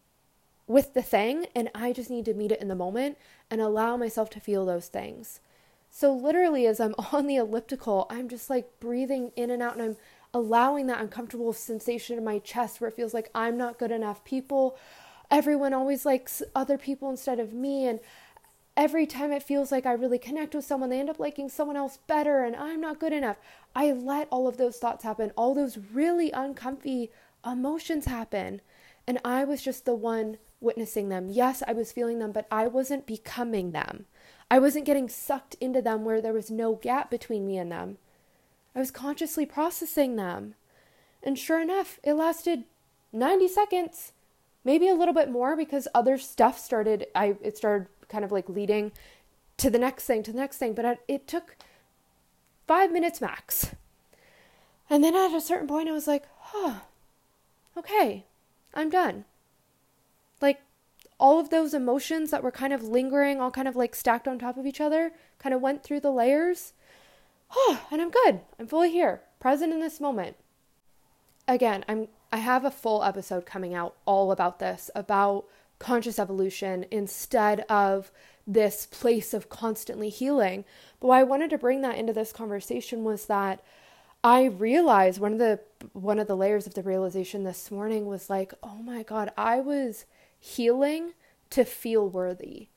with 0.68 0.94
the 0.94 1.02
thing 1.02 1.48
and 1.56 1.70
I 1.76 1.94
just 1.94 2.10
need 2.10 2.26
to 2.26 2.34
meet 2.34 2.52
it 2.52 2.62
in 2.62 2.68
the 2.68 2.76
moment 2.76 3.18
and 3.52 3.62
allow 3.62 3.98
myself 3.98 4.30
to 4.32 4.40
feel 4.40 4.66
those 4.66 4.88
things. 4.88 5.40
So, 5.90 6.14
literally, 6.14 6.68
as 6.68 6.80
I'm 6.80 6.96
on 7.14 7.28
the 7.28 7.38
elliptical, 7.38 8.08
I'm 8.10 8.28
just 8.28 8.50
like 8.50 8.80
breathing 8.80 9.32
in 9.36 9.50
and 9.50 9.62
out 9.62 9.74
and 9.74 9.82
I'm 9.82 9.98
allowing 10.34 10.88
that 10.88 11.00
uncomfortable 11.00 11.54
sensation 11.54 12.18
in 12.18 12.24
my 12.24 12.40
chest 12.40 12.82
where 12.82 12.90
it 12.90 12.96
feels 12.96 13.14
like 13.14 13.30
I'm 13.34 13.58
not 13.58 13.80
good 13.80 13.92
enough. 13.92 14.26
People, 14.26 14.78
everyone 15.32 15.74
always 15.74 16.06
likes 16.06 16.44
other 16.54 16.78
people 16.78 17.10
instead 17.10 17.40
of 17.40 17.54
me. 17.54 17.88
And 17.88 18.02
every 18.76 19.06
time 19.06 19.32
it 19.32 19.44
feels 19.44 19.72
like 19.72 19.86
I 19.86 19.94
really 19.94 20.20
connect 20.20 20.54
with 20.54 20.66
someone, 20.66 20.90
they 20.90 21.00
end 21.00 21.10
up 21.10 21.20
liking 21.20 21.48
someone 21.48 21.78
else 21.78 22.00
better 22.08 22.44
and 22.44 22.56
I'm 22.56 22.82
not 22.82 23.00
good 23.00 23.14
enough. 23.14 23.38
I 23.74 23.94
let 23.94 24.28
all 24.30 24.50
of 24.50 24.58
those 24.58 24.78
thoughts 24.78 25.06
happen, 25.06 25.32
all 25.38 25.56
those 25.56 25.78
really 25.94 26.32
uncomfy 26.32 27.12
emotions 27.46 28.06
happen. 28.06 28.60
And 29.08 29.20
I 29.24 29.44
was 29.44 29.62
just 29.62 29.86
the 29.86 29.96
one 29.96 30.38
witnessing 30.60 31.10
them. 31.10 31.30
Yes, 31.30 31.62
I 31.68 31.74
was 31.74 31.92
feeling 31.92 32.20
them, 32.20 32.32
but 32.32 32.48
I 32.52 32.68
wasn't 32.68 33.06
becoming 33.06 33.72
them. 33.72 34.06
I 34.50 34.60
wasn't 34.60 34.86
getting 34.86 35.10
sucked 35.10 35.56
into 35.62 35.82
them 35.82 36.04
where 36.04 36.22
there 36.22 36.34
was 36.34 36.52
no 36.52 36.76
gap 36.76 37.10
between 37.10 37.46
me 37.46 37.58
and 37.58 37.72
them. 37.72 37.98
I 38.76 38.80
was 38.80 38.92
consciously 38.92 39.46
processing 39.46 40.16
them. 40.16 40.56
And 41.24 41.40
sure 41.40 41.62
enough, 41.62 42.00
it 42.04 42.14
lasted 42.14 42.66
90 43.14 43.48
seconds, 43.48 44.12
maybe 44.64 44.88
a 44.88 44.94
little 44.94 45.14
bit 45.14 45.32
more 45.32 45.56
because 45.56 45.88
other 45.96 46.18
stuff 46.18 46.60
started 46.60 47.08
I 47.16 47.36
it 47.42 47.58
started 47.58 47.88
kind 48.10 48.24
of 48.24 48.32
like 48.32 48.50
leading 48.50 48.92
to 49.58 49.70
the 49.70 49.80
next 49.80 50.06
thing, 50.06 50.22
to 50.24 50.32
the 50.32 50.38
next 50.38 50.58
thing, 50.58 50.74
but 50.74 51.00
it 51.08 51.28
took 51.28 51.56
5 52.68 52.92
minutes 52.92 53.22
max. 53.22 53.72
And 54.90 55.04
then 55.04 55.16
at 55.16 55.34
a 55.36 55.42
certain 55.42 55.68
point 55.68 55.90
I 55.90 55.94
was 55.94 56.08
like, 56.08 56.26
"Huh. 56.40 56.82
Okay. 57.78 58.26
I'm 58.76 58.90
done." 58.90 59.26
Like 60.42 60.62
all 61.20 61.40
of 61.40 61.50
those 61.50 61.74
emotions 61.74 62.32
that 62.32 62.44
were 62.44 62.52
kind 62.52 62.74
of 62.74 62.84
lingering, 62.84 63.40
all 63.40 63.52
kind 63.52 63.68
of 63.68 63.76
like 63.76 63.96
stacked 63.96 64.28
on 64.28 64.38
top 64.38 64.58
of 64.58 64.66
each 64.66 64.82
other, 64.82 65.14
kind 65.40 65.56
of 65.56 65.62
went 65.62 65.84
through 65.84 66.02
the 66.02 66.12
layers 66.12 66.74
oh, 67.56 67.88
and 67.92 68.02
I'm 68.02 68.12
good. 68.12 68.42
I'm 68.60 68.68
fully 68.68 68.92
here, 68.92 69.22
present 69.40 69.74
in 69.74 69.80
this 69.80 70.00
moment. 70.00 70.36
Again, 71.48 71.86
I'm 71.88 72.08
I 72.32 72.38
have 72.38 72.66
a 72.66 72.72
full 72.72 73.04
episode 73.04 73.46
coming 73.46 73.74
out 73.74 73.96
all 74.06 74.32
about 74.32 74.60
this, 74.60 74.90
about 74.94 75.46
conscious 75.80 76.20
evolution 76.20 76.86
instead 76.92 77.62
of 77.70 78.12
this 78.46 78.86
place 78.88 79.34
of 79.34 79.48
constantly 79.48 80.10
healing. 80.10 80.66
But 81.00 81.08
why 81.08 81.20
I 81.22 81.24
wanted 81.24 81.50
to 81.52 81.58
bring 81.58 81.82
that 81.82 81.98
into 81.98 82.12
this 82.12 82.34
conversation 82.34 83.04
was 83.04 83.28
that 83.28 83.64
I 84.26 84.46
realized 84.46 85.20
one 85.20 85.34
of 85.34 85.38
the 85.38 85.60
one 85.94 86.18
of 86.18 86.26
the 86.26 86.36
layers 86.36 86.66
of 86.66 86.74
the 86.74 86.82
realization 86.82 87.44
this 87.44 87.70
morning 87.70 88.08
was 88.08 88.28
like, 88.28 88.56
oh 88.64 88.78
my 88.78 89.04
god, 89.04 89.32
I 89.38 89.60
was 89.60 90.06
healing 90.40 91.14
to 91.52 91.64
feel 91.64 92.10
worthy. 92.10 92.70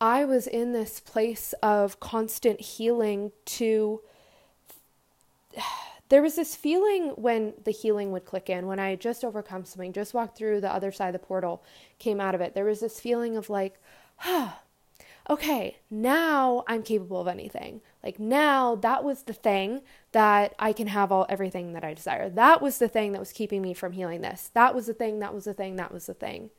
I 0.00 0.24
was 0.24 0.46
in 0.46 0.72
this 0.72 1.00
place 1.00 1.52
of 1.62 2.00
constant 2.00 2.62
healing 2.62 3.32
to 3.44 4.00
there 6.08 6.22
was 6.22 6.36
this 6.36 6.56
feeling 6.56 7.08
when 7.16 7.52
the 7.64 7.72
healing 7.72 8.10
would 8.12 8.24
click 8.24 8.48
in, 8.48 8.66
when 8.66 8.78
I 8.78 8.96
just 8.96 9.22
overcome 9.22 9.66
something, 9.66 9.92
just 9.92 10.14
walked 10.14 10.38
through 10.38 10.62
the 10.62 10.72
other 10.72 10.92
side 10.92 11.14
of 11.14 11.20
the 11.20 11.26
portal, 11.26 11.62
came 11.98 12.22
out 12.22 12.34
of 12.34 12.40
it. 12.40 12.54
There 12.54 12.64
was 12.64 12.80
this 12.80 13.00
feeling 13.00 13.36
of 13.36 13.50
like, 13.50 13.78
ah, 14.24 14.60
okay, 15.28 15.78
now 15.90 16.64
I'm 16.68 16.82
capable 16.82 17.20
of 17.20 17.28
anything. 17.28 17.80
Like 18.02 18.18
now 18.18 18.76
that 18.76 19.02
was 19.02 19.24
the 19.24 19.32
thing 19.32 19.82
that 20.12 20.54
I 20.58 20.72
can 20.72 20.86
have 20.88 21.10
all 21.10 21.26
everything 21.28 21.72
that 21.72 21.84
I 21.84 21.94
desire. 21.94 22.28
That 22.28 22.62
was 22.62 22.78
the 22.78 22.88
thing 22.88 23.12
that 23.12 23.18
was 23.18 23.32
keeping 23.32 23.62
me 23.62 23.74
from 23.74 23.92
healing 23.92 24.20
this. 24.20 24.50
That 24.54 24.74
was 24.74 24.86
the 24.86 24.94
thing, 24.94 25.18
that 25.20 25.34
was 25.34 25.44
the 25.44 25.54
thing, 25.54 25.76
that 25.76 25.92
was 25.92 26.06
the 26.06 26.14
thing. 26.14 26.50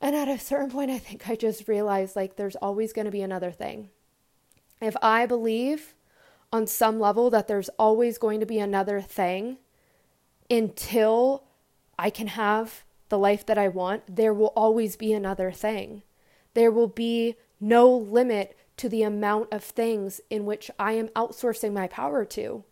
And 0.00 0.14
at 0.14 0.28
a 0.28 0.38
certain 0.38 0.70
point 0.70 0.90
I 0.90 0.98
think 0.98 1.28
I 1.28 1.36
just 1.36 1.68
realized 1.68 2.16
like 2.16 2.36
there's 2.36 2.56
always 2.56 2.92
going 2.92 3.06
to 3.06 3.10
be 3.10 3.22
another 3.22 3.50
thing. 3.50 3.90
If 4.80 4.96
I 5.02 5.26
believe 5.26 5.94
on 6.52 6.66
some 6.66 6.98
level 6.98 7.30
that 7.30 7.48
there's 7.48 7.68
always 7.70 8.18
going 8.18 8.40
to 8.40 8.46
be 8.46 8.58
another 8.58 9.00
thing 9.00 9.58
until 10.50 11.44
I 11.98 12.10
can 12.10 12.28
have 12.28 12.82
the 13.08 13.18
life 13.18 13.44
that 13.46 13.58
I 13.58 13.68
want, 13.68 14.16
there 14.16 14.34
will 14.34 14.52
always 14.56 14.96
be 14.96 15.12
another 15.12 15.50
thing. 15.52 16.02
There 16.54 16.70
will 16.70 16.88
be 16.88 17.36
no 17.60 17.88
limit 17.90 18.56
to 18.78 18.88
the 18.88 19.02
amount 19.02 19.52
of 19.52 19.62
things 19.62 20.20
in 20.30 20.46
which 20.46 20.70
I 20.78 20.92
am 20.92 21.08
outsourcing 21.08 21.72
my 21.72 21.86
power 21.86 22.24
to. 22.24 22.64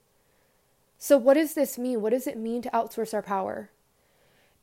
So, 0.99 1.17
what 1.17 1.35
does 1.35 1.55
this 1.55 1.79
mean? 1.79 2.01
What 2.01 2.11
does 2.11 2.27
it 2.27 2.37
mean 2.37 2.63
to 2.63 2.71
outsource 2.71 3.15
our 3.15 3.23
power? 3.23 3.71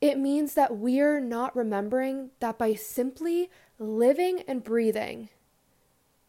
It 0.01 0.17
means 0.17 0.53
that 0.55 0.77
we're 0.77 1.19
not 1.19 1.55
remembering 1.55 2.31
that 2.39 2.57
by 2.57 2.73
simply 2.73 3.49
living 3.79 4.41
and 4.47 4.63
breathing, 4.63 5.29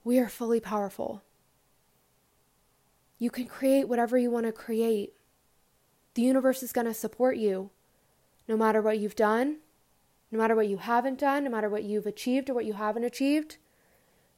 we 0.05 0.19
are 0.19 0.29
fully 0.29 0.61
powerful. 0.61 1.23
You 3.19 3.31
can 3.31 3.47
create 3.47 3.89
whatever 3.89 4.17
you 4.17 4.31
want 4.31 4.47
to 4.47 4.53
create. 4.53 5.15
The 6.15 6.23
universe 6.23 6.63
is 6.63 6.73
going 6.73 6.87
to 6.87 6.95
support 6.95 7.37
you 7.37 7.71
no 8.47 8.57
matter 8.57 8.81
what 8.81 8.99
you've 8.99 9.17
done, 9.17 9.59
no 10.31 10.39
matter 10.39 10.55
what 10.55 10.69
you 10.69 10.79
haven't 10.79 11.19
done, 11.19 11.45
no 11.45 11.51
matter 11.51 11.69
what 11.69 11.85
you've 11.85 12.07
achieved 12.07 12.51
or 12.51 12.55
what 12.55 12.65
you 12.65 12.75
haven't 12.75 13.05
achieved. 13.05 13.57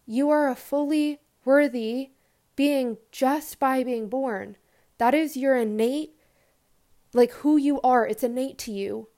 You 0.06 0.30
are 0.30 0.48
a 0.48 0.54
fully 0.54 1.20
worthy 1.44 2.10
being 2.56 2.98
just 3.12 3.58
by 3.58 3.84
being 3.84 4.08
born. 4.08 4.56
That 4.98 5.14
is 5.14 5.36
your 5.36 5.56
innate, 5.56 6.14
like 7.12 7.32
who 7.32 7.56
you 7.56 7.80
are, 7.82 8.06
it's 8.06 8.24
innate 8.24 8.58
to 8.58 8.72
you, 8.72 9.08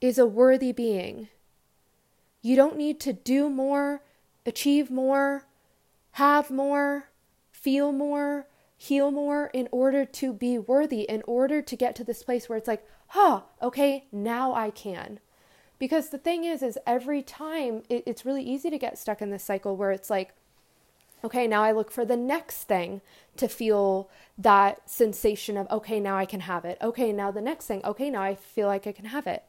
is 0.00 0.18
a 0.18 0.26
worthy 0.26 0.72
being. 0.72 1.28
You 2.42 2.54
don't 2.54 2.76
need 2.76 3.00
to 3.00 3.12
do 3.12 3.50
more, 3.50 4.02
achieve 4.44 4.90
more, 4.90 5.46
have 6.12 6.50
more, 6.50 7.10
feel 7.50 7.92
more, 7.92 8.46
heal 8.76 9.10
more 9.10 9.46
in 9.48 9.68
order 9.72 10.04
to 10.04 10.32
be 10.32 10.58
worthy, 10.58 11.02
in 11.02 11.22
order 11.26 11.62
to 11.62 11.76
get 11.76 11.96
to 11.96 12.04
this 12.04 12.22
place 12.22 12.48
where 12.48 12.58
it's 12.58 12.68
like, 12.68 12.86
huh, 13.08 13.40
okay, 13.62 14.06
now 14.12 14.54
I 14.54 14.70
can. 14.70 15.18
Because 15.78 16.08
the 16.08 16.18
thing 16.18 16.44
is, 16.44 16.62
is 16.62 16.78
every 16.86 17.22
time 17.22 17.82
it, 17.88 18.02
it's 18.06 18.24
really 18.24 18.42
easy 18.42 18.70
to 18.70 18.78
get 18.78 18.98
stuck 18.98 19.20
in 19.20 19.30
this 19.30 19.44
cycle 19.44 19.76
where 19.76 19.92
it's 19.92 20.10
like, 20.10 20.34
okay, 21.24 21.46
now 21.46 21.62
I 21.62 21.72
look 21.72 21.90
for 21.90 22.04
the 22.04 22.16
next 22.16 22.64
thing 22.64 23.00
to 23.36 23.48
feel 23.48 24.08
that 24.38 24.88
sensation 24.88 25.56
of, 25.56 25.70
okay, 25.70 26.00
now 26.00 26.16
I 26.16 26.24
can 26.24 26.40
have 26.40 26.64
it. 26.64 26.78
Okay, 26.80 27.12
now 27.12 27.30
the 27.30 27.40
next 27.40 27.66
thing, 27.66 27.84
okay, 27.84 28.10
now 28.10 28.22
I 28.22 28.34
feel 28.34 28.68
like 28.68 28.86
I 28.86 28.92
can 28.92 29.06
have 29.06 29.26
it. 29.26 29.44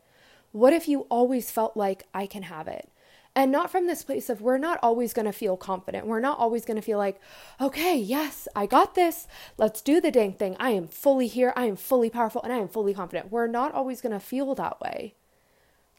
What 0.52 0.74
if 0.74 0.88
you 0.88 1.02
always 1.10 1.52
felt 1.52 1.78
like 1.78 2.08
I 2.14 2.26
can 2.26 2.44
have 2.44 2.68
it? 2.68 2.90
And 3.36 3.52
not 3.52 3.70
from 3.70 3.86
this 3.86 4.02
place 4.04 4.30
of 4.32 4.42
we're 4.42 4.58
not 4.58 4.80
always 4.82 5.14
going 5.14 5.28
to 5.28 5.32
feel 5.32 5.58
confident. 5.58 6.08
We're 6.08 6.20
not 6.20 6.40
always 6.40 6.66
going 6.66 6.78
to 6.78 6.82
feel 6.82 6.98
like, 6.98 7.22
okay, 7.62 7.96
yes, 7.96 8.48
I 8.56 8.66
got 8.66 8.96
this. 8.96 9.28
Let's 9.60 9.82
do 9.84 10.02
the 10.02 10.10
dang 10.10 10.34
thing. 10.34 10.58
I 10.60 10.72
am 10.72 10.88
fully 10.88 11.28
here. 11.28 11.54
I 11.56 11.66
am 11.66 11.76
fully 11.76 12.10
powerful 12.10 12.42
and 12.42 12.52
I 12.52 12.58
am 12.58 12.68
fully 12.68 12.96
confident. 12.96 13.32
We're 13.32 13.46
not 13.46 13.76
always 13.76 14.02
going 14.02 14.14
to 14.14 14.20
feel 14.20 14.56
that 14.56 14.82
way. 14.82 15.14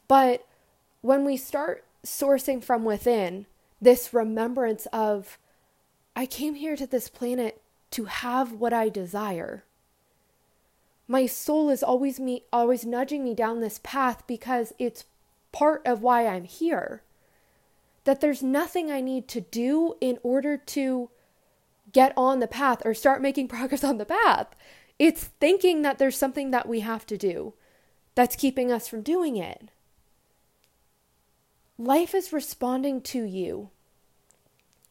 But 0.09 0.45
when 1.01 1.23
we 1.23 1.37
start 1.37 1.85
sourcing 2.03 2.61
from 2.61 2.83
within 2.83 3.45
this 3.79 4.13
remembrance 4.13 4.87
of, 4.87 5.37
I 6.15 6.25
came 6.25 6.55
here 6.55 6.75
to 6.75 6.87
this 6.87 7.07
planet 7.07 7.61
to 7.91 8.05
have 8.05 8.51
what 8.51 8.73
I 8.73 8.89
desire. 8.89 9.63
My 11.07 11.27
soul 11.27 11.69
is 11.69 11.81
always 11.81 12.19
me 12.19 12.43
always 12.51 12.85
nudging 12.85 13.23
me 13.23 13.33
down 13.33 13.61
this 13.61 13.79
path 13.81 14.27
because 14.27 14.73
it's 14.77 15.05
part 15.51 15.81
of 15.85 16.01
why 16.01 16.27
I'm 16.27 16.43
here 16.43 17.03
that 18.03 18.21
there's 18.21 18.41
nothing 18.41 18.91
I 18.91 19.01
need 19.01 19.27
to 19.29 19.41
do 19.41 19.95
in 20.01 20.17
order 20.23 20.57
to 20.57 21.09
get 21.91 22.13
on 22.17 22.39
the 22.39 22.47
path 22.47 22.81
or 22.83 22.93
start 22.93 23.21
making 23.21 23.47
progress 23.49 23.83
on 23.83 23.99
the 23.99 24.05
path. 24.05 24.47
It's 24.97 25.25
thinking 25.39 25.83
that 25.83 25.99
there's 25.99 26.17
something 26.17 26.49
that 26.51 26.67
we 26.67 26.79
have 26.79 27.05
to 27.05 27.17
do, 27.17 27.53
that's 28.15 28.35
keeping 28.35 28.71
us 28.71 28.87
from 28.87 29.01
doing 29.01 29.37
it. 29.37 29.69
Life 31.79 32.13
is 32.13 32.33
responding 32.33 32.99
to 33.03 33.23
you. 33.23 33.69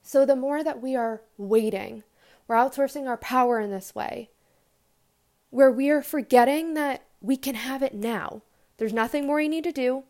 So 0.02 0.24
the 0.24 0.34
more 0.34 0.64
that 0.64 0.80
we 0.80 0.96
are 0.96 1.20
waiting, 1.36 2.02
we're 2.46 2.56
outsourcing 2.56 3.06
our 3.06 3.18
power 3.18 3.60
in 3.60 3.70
this 3.70 3.94
way, 3.94 4.30
where 5.50 5.70
we 5.70 5.90
are 5.90 6.00
forgetting 6.00 6.72
that 6.74 7.02
we 7.20 7.36
can 7.36 7.56
have 7.56 7.82
it 7.82 7.92
now. 7.92 8.40
There's 8.78 8.94
nothing 8.94 9.26
more 9.26 9.38
you 9.38 9.50
need 9.50 9.64
to 9.64 9.72
do. 9.72 10.04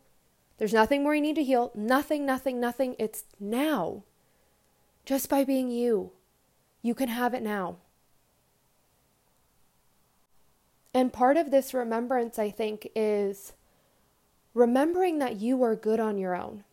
There's 0.57 0.71
nothing 0.71 1.03
more 1.03 1.13
you 1.13 1.21
need 1.21 1.35
to 1.35 1.43
heal. 1.43 1.69
Nothing, 1.75 2.25
nothing, 2.25 2.61
nothing. 2.61 2.95
It's 2.97 3.25
now. 3.41 4.03
Just 5.03 5.27
by 5.27 5.43
being 5.43 5.69
you, 5.69 6.11
you 6.81 6.95
can 6.95 7.09
have 7.09 7.33
it 7.33 7.43
now. 7.43 7.75
And 10.93 11.11
part 11.11 11.35
of 11.35 11.51
this 11.51 11.73
remembrance, 11.73 12.39
I 12.39 12.49
think, 12.49 12.87
is 12.95 13.51
remembering 14.53 15.19
that 15.19 15.41
you 15.41 15.61
are 15.61 15.75
good 15.75 15.99
on 15.99 16.17
your 16.17 16.35
own. 16.35 16.63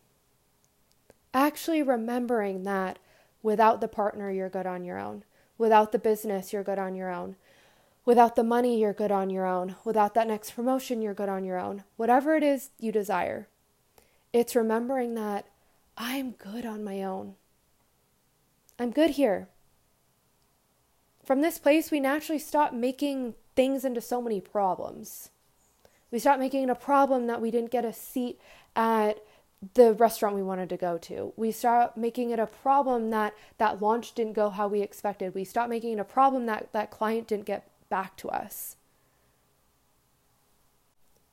Actually, 1.33 1.83
remembering 1.83 2.63
that 2.63 2.99
without 3.43 3.81
the 3.81 3.87
partner, 3.87 4.31
you're 4.31 4.49
good 4.49 4.65
on 4.65 4.83
your 4.83 4.97
own. 4.97 5.23
Without 5.57 5.91
the 5.91 5.99
business, 5.99 6.53
you're 6.53 6.63
good 6.63 6.79
on 6.79 6.95
your 6.95 7.11
own. 7.11 7.35
Without 8.05 8.35
the 8.35 8.43
money, 8.43 8.79
you're 8.79 8.93
good 8.93 9.11
on 9.11 9.29
your 9.29 9.45
own. 9.45 9.75
Without 9.83 10.13
that 10.13 10.27
next 10.27 10.51
promotion, 10.51 11.01
you're 11.01 11.13
good 11.13 11.29
on 11.29 11.43
your 11.43 11.59
own. 11.59 11.83
Whatever 11.97 12.35
it 12.35 12.43
is 12.43 12.69
you 12.79 12.91
desire, 12.91 13.47
it's 14.31 14.55
remembering 14.55 15.15
that 15.15 15.47
I'm 15.97 16.31
good 16.31 16.65
on 16.65 16.83
my 16.83 17.03
own. 17.03 17.35
I'm 18.79 18.91
good 18.91 19.11
here. 19.11 19.49
From 21.25 21.41
this 21.41 21.57
place, 21.57 21.91
we 21.91 21.99
naturally 21.99 22.39
stop 22.39 22.71
making 22.71 23.33
things 23.55 23.83
into 23.83 23.99
so 23.99 24.21
many 24.21 24.39
problems. 24.39 25.31
We 26.11 26.19
stop 26.19 26.39
making 26.39 26.63
it 26.63 26.69
a 26.69 26.75
problem 26.75 27.27
that 27.27 27.41
we 27.41 27.51
didn't 27.51 27.71
get 27.71 27.83
a 27.83 27.91
seat 27.91 28.39
at 28.75 29.19
the 29.73 29.93
restaurant 29.93 30.35
we 30.35 30.43
wanted 30.43 30.69
to 30.69 30.77
go 30.77 30.97
to. 30.99 31.33
We 31.35 31.51
start 31.51 31.97
making 31.97 32.29
it 32.29 32.39
a 32.39 32.45
problem 32.45 33.09
that 33.09 33.33
that 33.57 33.81
launch 33.81 34.13
didn't 34.13 34.33
go 34.33 34.49
how 34.49 34.67
we 34.67 34.81
expected. 34.81 35.33
We 35.33 35.43
stop 35.43 35.69
making 35.69 35.93
it 35.93 36.01
a 36.01 36.05
problem 36.05 36.45
that 36.45 36.71
that 36.73 36.91
client 36.91 37.27
didn't 37.27 37.45
get 37.45 37.69
back 37.89 38.15
to 38.17 38.29
us. 38.29 38.75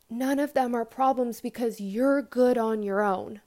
None 0.08 0.38
of 0.38 0.54
them 0.54 0.74
are 0.74 0.84
problems 0.84 1.40
because 1.40 1.80
you're 1.80 2.22
good 2.22 2.56
on 2.56 2.82
your 2.82 3.02
own. 3.02 3.40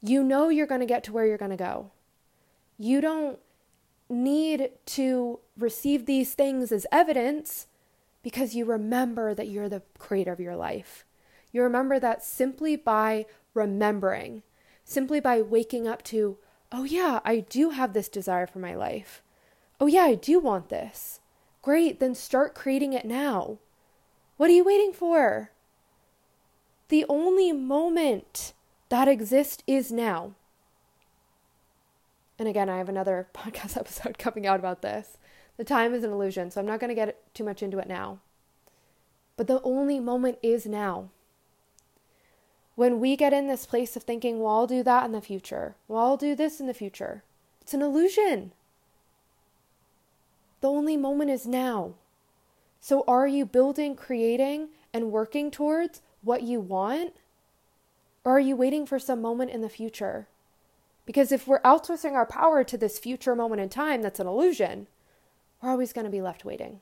You 0.00 0.24
know 0.24 0.48
you're 0.48 0.66
going 0.66 0.80
to 0.80 0.86
get 0.86 1.04
to 1.04 1.12
where 1.12 1.26
you're 1.26 1.38
going 1.38 1.50
to 1.50 1.56
go. 1.56 1.90
You 2.78 3.00
don't 3.00 3.38
need 4.08 4.70
to 4.86 5.38
receive 5.56 6.06
these 6.06 6.34
things 6.34 6.72
as 6.72 6.86
evidence 6.90 7.66
because 8.22 8.54
you 8.54 8.64
remember 8.64 9.34
that 9.34 9.48
you're 9.48 9.68
the 9.68 9.82
creator 9.98 10.32
of 10.32 10.40
your 10.40 10.56
life. 10.56 11.04
You 11.52 11.62
remember 11.62 12.00
that 12.00 12.24
simply 12.24 12.76
by 12.76 13.26
remembering, 13.54 14.42
simply 14.84 15.20
by 15.20 15.42
waking 15.42 15.86
up 15.86 16.02
to, 16.04 16.38
oh, 16.72 16.84
yeah, 16.84 17.20
I 17.24 17.40
do 17.40 17.70
have 17.70 17.92
this 17.92 18.08
desire 18.08 18.46
for 18.46 18.58
my 18.58 18.74
life. 18.74 19.22
Oh, 19.78 19.86
yeah, 19.86 20.02
I 20.02 20.14
do 20.14 20.40
want 20.40 20.70
this. 20.70 21.20
Great, 21.60 22.00
then 22.00 22.14
start 22.14 22.54
creating 22.54 22.94
it 22.94 23.04
now. 23.04 23.58
What 24.38 24.50
are 24.50 24.54
you 24.54 24.64
waiting 24.64 24.92
for? 24.92 25.50
The 26.88 27.04
only 27.08 27.52
moment 27.52 28.54
that 28.88 29.08
exists 29.08 29.62
is 29.66 29.92
now. 29.92 30.32
And 32.38 32.48
again, 32.48 32.68
I 32.68 32.78
have 32.78 32.88
another 32.88 33.28
podcast 33.34 33.76
episode 33.76 34.18
coming 34.18 34.46
out 34.46 34.58
about 34.58 34.82
this. 34.82 35.18
The 35.58 35.64
time 35.64 35.94
is 35.94 36.02
an 36.02 36.10
illusion, 36.10 36.50
so 36.50 36.60
I'm 36.60 36.66
not 36.66 36.80
going 36.80 36.88
to 36.88 36.94
get 36.94 37.34
too 37.34 37.44
much 37.44 37.62
into 37.62 37.78
it 37.78 37.86
now. 37.86 38.20
But 39.36 39.46
the 39.46 39.60
only 39.62 40.00
moment 40.00 40.38
is 40.42 40.66
now 40.66 41.10
when 42.82 42.98
we 42.98 43.14
get 43.14 43.32
in 43.32 43.46
this 43.46 43.64
place 43.64 43.94
of 43.94 44.02
thinking, 44.02 44.40
well, 44.40 44.54
I'll 44.54 44.66
do 44.66 44.82
that 44.82 45.04
in 45.04 45.12
the 45.12 45.20
future, 45.20 45.76
well, 45.86 46.04
I'll 46.04 46.16
do 46.16 46.34
this 46.34 46.58
in 46.58 46.66
the 46.66 46.74
future, 46.74 47.22
it's 47.60 47.74
an 47.74 47.80
illusion. 47.80 48.50
The 50.62 50.68
only 50.68 50.96
moment 50.96 51.30
is 51.30 51.46
now. 51.46 51.94
So, 52.80 53.04
are 53.06 53.28
you 53.28 53.46
building, 53.46 53.94
creating, 53.94 54.70
and 54.92 55.12
working 55.12 55.52
towards 55.52 56.02
what 56.22 56.42
you 56.42 56.58
want? 56.58 57.14
Or 58.24 58.32
are 58.38 58.40
you 58.40 58.56
waiting 58.56 58.84
for 58.84 58.98
some 58.98 59.22
moment 59.22 59.52
in 59.52 59.60
the 59.60 59.68
future? 59.68 60.26
Because 61.06 61.30
if 61.30 61.46
we're 61.46 61.60
outsourcing 61.60 62.14
our 62.14 62.26
power 62.26 62.64
to 62.64 62.76
this 62.76 62.98
future 62.98 63.36
moment 63.36 63.60
in 63.60 63.68
time 63.68 64.02
that's 64.02 64.18
an 64.18 64.26
illusion, 64.26 64.88
we're 65.62 65.70
always 65.70 65.92
going 65.92 66.06
to 66.06 66.10
be 66.10 66.20
left 66.20 66.44
waiting. 66.44 66.80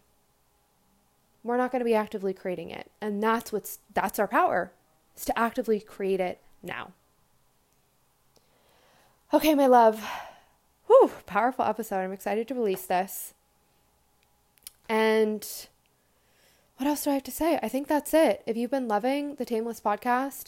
We're 1.44 1.59
not 1.59 1.70
going 1.70 1.81
to 1.81 1.85
be 1.85 1.94
actively 1.94 2.33
creating 2.33 2.70
it. 2.70 2.90
And 3.03 3.22
that's 3.22 3.53
what's 3.53 3.81
that's 3.92 4.18
our 4.18 4.29
power 4.29 4.72
is 5.20 5.26
to 5.26 5.38
actively 5.38 5.80
create 5.80 6.20
it 6.20 6.40
now. 6.62 6.92
Okay, 9.33 9.54
my 9.54 9.66
love. 9.66 10.04
Whew, 10.87 11.12
powerful 11.26 11.64
episode. 11.64 12.00
I'm 12.00 12.12
excited 12.12 12.48
to 12.48 12.54
release 12.54 12.87
this. 12.87 13.35
And 14.88 15.46
what 16.78 16.88
else 16.88 17.04
do 17.04 17.11
I 17.11 17.14
have 17.14 17.22
to 17.24 17.30
say? 17.30 17.59
I 17.62 17.68
think 17.68 17.87
that's 17.87 18.12
it. 18.12 18.42
If 18.46 18.56
you've 18.56 18.70
been 18.70 18.88
loving 18.88 19.37
the 19.37 19.44
Tameless 19.44 19.80
podcast, 19.80 20.46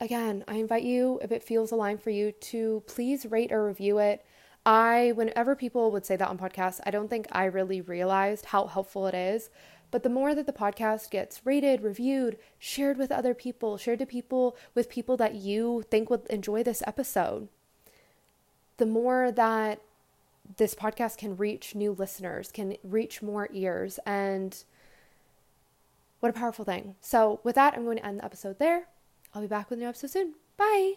again, 0.00 0.42
I 0.48 0.54
invite 0.54 0.82
you, 0.82 1.20
if 1.22 1.30
it 1.30 1.44
feels 1.44 1.70
aligned 1.70 2.02
for 2.02 2.10
you, 2.10 2.32
to 2.32 2.82
please 2.86 3.26
rate 3.26 3.52
or 3.52 3.66
review 3.66 3.98
it. 3.98 4.24
I, 4.66 5.12
whenever 5.14 5.54
people 5.54 5.92
would 5.92 6.06
say 6.06 6.16
that 6.16 6.28
on 6.28 6.38
podcasts, 6.38 6.80
I 6.86 6.90
don't 6.90 7.08
think 7.08 7.26
I 7.30 7.44
really 7.44 7.82
realized 7.82 8.46
how 8.46 8.66
helpful 8.66 9.06
it 9.06 9.14
is. 9.14 9.50
But 9.94 10.02
the 10.02 10.08
more 10.08 10.34
that 10.34 10.46
the 10.46 10.52
podcast 10.52 11.10
gets 11.10 11.46
rated, 11.46 11.82
reviewed, 11.82 12.36
shared 12.58 12.98
with 12.98 13.12
other 13.12 13.32
people, 13.32 13.76
shared 13.78 14.00
to 14.00 14.06
people 14.06 14.56
with 14.74 14.88
people 14.88 15.16
that 15.18 15.36
you 15.36 15.84
think 15.88 16.10
would 16.10 16.26
enjoy 16.26 16.64
this 16.64 16.82
episode, 16.84 17.46
the 18.78 18.86
more 18.86 19.30
that 19.30 19.80
this 20.56 20.74
podcast 20.74 21.18
can 21.18 21.36
reach 21.36 21.76
new 21.76 21.92
listeners, 21.92 22.50
can 22.50 22.76
reach 22.82 23.22
more 23.22 23.48
ears. 23.52 24.00
And 24.04 24.64
what 26.18 26.30
a 26.30 26.32
powerful 26.32 26.64
thing. 26.64 26.96
So, 27.00 27.38
with 27.44 27.54
that, 27.54 27.74
I'm 27.74 27.84
going 27.84 27.98
to 27.98 28.04
end 28.04 28.18
the 28.18 28.24
episode 28.24 28.58
there. 28.58 28.88
I'll 29.32 29.42
be 29.42 29.46
back 29.46 29.70
with 29.70 29.78
a 29.78 29.82
new 29.82 29.88
episode 29.88 30.10
soon. 30.10 30.34
Bye. 30.56 30.94